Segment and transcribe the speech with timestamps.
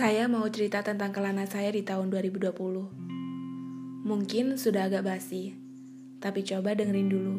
[0.00, 2.56] Saya mau cerita tentang kelana saya di tahun 2020.
[4.00, 5.52] Mungkin sudah agak basi,
[6.24, 7.36] tapi coba dengerin dulu.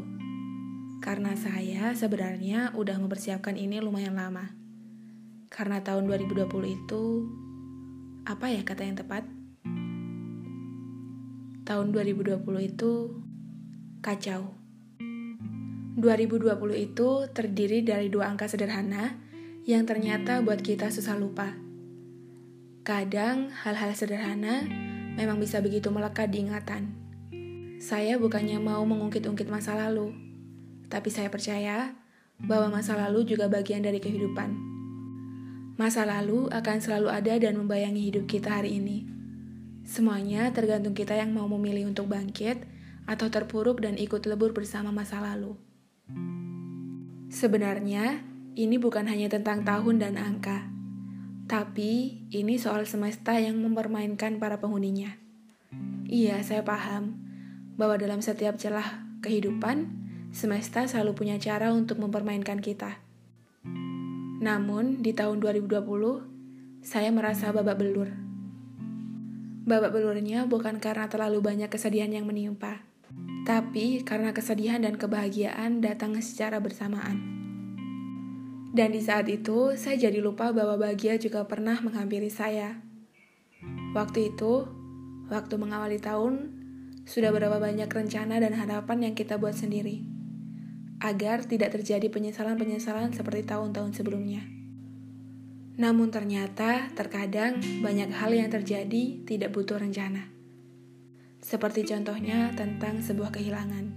[1.02, 4.54] Karena saya sebenarnya udah mempersiapkan ini lumayan lama.
[5.50, 6.46] Karena tahun 2020
[6.86, 7.26] itu
[8.30, 9.26] apa ya kata yang tepat?
[11.66, 12.92] Tahun 2020 itu
[14.06, 14.54] kacau.
[15.98, 19.18] 2020 itu terdiri dari dua angka sederhana
[19.66, 21.71] yang ternyata buat kita susah lupa
[22.82, 24.66] Kadang hal-hal sederhana
[25.14, 26.98] memang bisa begitu melekat di ingatan.
[27.78, 30.18] Saya bukannya mau mengungkit-ungkit masa lalu,
[30.90, 31.94] tapi saya percaya
[32.42, 34.58] bahwa masa lalu juga bagian dari kehidupan.
[35.78, 39.06] Masa lalu akan selalu ada dan membayangi hidup kita hari ini.
[39.86, 42.66] Semuanya tergantung kita yang mau memilih untuk bangkit
[43.06, 45.54] atau terpuruk dan ikut lebur bersama masa lalu.
[47.30, 48.26] Sebenarnya,
[48.58, 50.71] ini bukan hanya tentang tahun dan angka
[51.52, 55.20] tapi ini soal semesta yang mempermainkan para penghuninya.
[56.08, 57.20] Iya, saya paham
[57.76, 59.92] bahwa dalam setiap celah kehidupan,
[60.32, 63.04] semesta selalu punya cara untuk mempermainkan kita.
[64.40, 66.24] Namun, di tahun 2020,
[66.88, 68.08] saya merasa babak belur.
[69.68, 72.80] Babak belurnya bukan karena terlalu banyak kesedihan yang menimpa,
[73.44, 77.41] tapi karena kesedihan dan kebahagiaan datang secara bersamaan.
[78.72, 82.80] Dan di saat itu, saya jadi lupa bahwa bahagia juga pernah menghampiri saya.
[83.92, 84.64] Waktu itu,
[85.28, 86.56] waktu mengawali tahun,
[87.04, 90.08] sudah berapa banyak rencana dan harapan yang kita buat sendiri,
[91.04, 94.48] agar tidak terjadi penyesalan-penyesalan seperti tahun-tahun sebelumnya.
[95.76, 100.32] Namun ternyata, terkadang banyak hal yang terjadi tidak butuh rencana.
[101.44, 103.92] Seperti contohnya tentang sebuah kehilangan.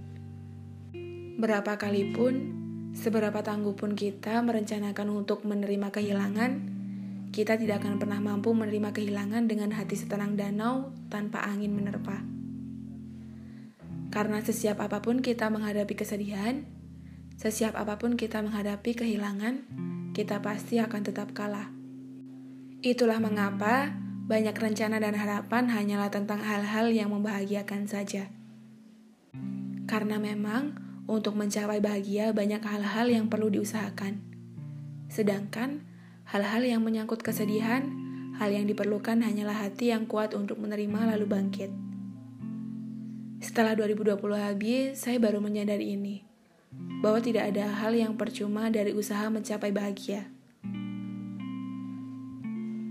[1.39, 2.54] Berapa kali pun
[2.95, 6.51] Seberapa tangguh pun kita merencanakan untuk menerima kehilangan,
[7.35, 12.23] kita tidak akan pernah mampu menerima kehilangan dengan hati setenang danau tanpa angin menerpa.
[14.15, 16.63] Karena sesiap apa pun kita menghadapi kesedihan,
[17.35, 19.67] sesiap apa pun kita menghadapi kehilangan,
[20.15, 21.67] kita pasti akan tetap kalah.
[22.79, 23.91] Itulah mengapa
[24.31, 28.31] banyak rencana dan harapan hanyalah tentang hal-hal yang membahagiakan saja.
[29.83, 34.21] Karena memang untuk mencapai bahagia, banyak hal-hal yang perlu diusahakan.
[35.05, 35.85] Sedangkan
[36.25, 37.85] hal-hal yang menyangkut kesedihan,
[38.41, 41.71] hal yang diperlukan hanyalah hati yang kuat untuk menerima lalu bangkit.
[43.39, 46.25] Setelah 2020 habis, saya baru menyadari ini,
[47.05, 50.25] bahwa tidak ada hal yang percuma dari usaha mencapai bahagia.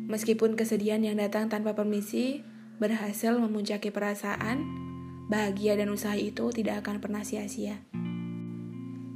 [0.07, 2.47] Meskipun kesedihan yang datang tanpa permisi
[2.79, 4.63] berhasil memuncaki perasaan,
[5.27, 7.83] bahagia dan usaha itu tidak akan pernah sia-sia.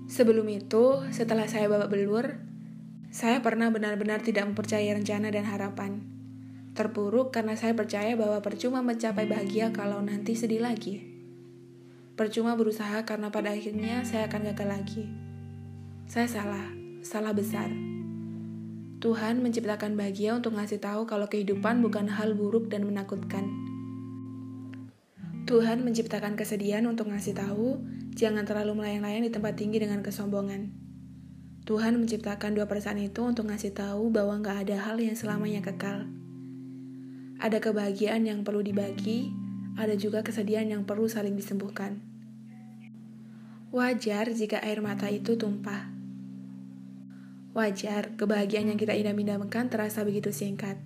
[0.09, 2.41] Sebelum itu, setelah saya babak belur,
[3.13, 6.01] saya pernah benar-benar tidak mempercayai rencana dan harapan.
[6.73, 11.05] Terpuruk karena saya percaya bahwa percuma mencapai bahagia kalau nanti sedih lagi.
[12.17, 15.05] Percuma berusaha karena pada akhirnya saya akan gagal lagi.
[16.09, 16.73] Saya salah,
[17.05, 17.69] salah besar.
[19.05, 23.68] Tuhan menciptakan bahagia untuk ngasih tahu kalau kehidupan bukan hal buruk dan menakutkan.
[25.49, 27.81] Tuhan menciptakan kesedihan untuk ngasih tahu
[28.19, 30.75] Jangan terlalu melayang-layang di tempat tinggi dengan kesombongan.
[31.63, 36.11] Tuhan menciptakan dua perasaan itu untuk ngasih tahu bahwa nggak ada hal yang selamanya kekal.
[37.39, 39.31] Ada kebahagiaan yang perlu dibagi,
[39.79, 42.03] ada juga kesedihan yang perlu saling disembuhkan.
[43.71, 45.87] Wajar jika air mata itu tumpah.
[47.55, 50.83] Wajar kebahagiaan yang kita idam-idamkan terasa begitu singkat.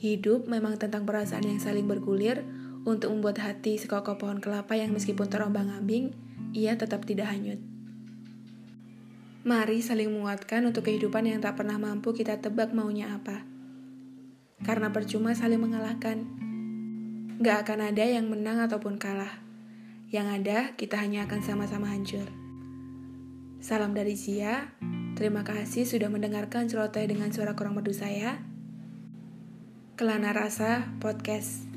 [0.00, 2.40] Hidup memang tentang perasaan yang saling bergulir
[2.84, 6.12] untuk membuat hati sekokoh pohon kelapa yang meskipun terombang-ambing,
[6.52, 7.60] ia tetap tidak hanyut.
[9.44, 13.44] Mari saling menguatkan untuk kehidupan yang tak pernah mampu kita tebak maunya apa.
[14.64, 16.24] Karena percuma saling mengalahkan.
[17.44, 19.44] Gak akan ada yang menang ataupun kalah.
[20.08, 22.24] Yang ada, kita hanya akan sama-sama hancur.
[23.60, 24.72] Salam dari Zia.
[25.16, 28.40] Terima kasih sudah mendengarkan celoteh dengan suara kurang merdu saya.
[30.00, 31.73] Kelana Rasa Podcast.